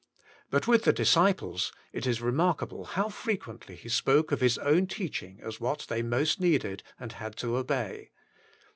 But 0.49 0.67
with 0.67 0.83
the 0.85 0.93
disciples 0.93 1.71
it 1.93 2.07
is 2.07 2.23
remark 2.23 2.63
able 2.63 2.85
how 2.85 3.07
frequently 3.07 3.75
He 3.75 3.87
spoke 3.89 4.31
of 4.31 4.41
His 4.41 4.57
own 4.57 4.87
teach 4.87 5.21
ing 5.21 5.39
as 5.43 5.59
what 5.61 5.85
they 5.89 6.01
most 6.01 6.39
needed, 6.39 6.81
and 6.99 7.11
had 7.11 7.35
to 7.35 7.55
obey. 7.55 8.09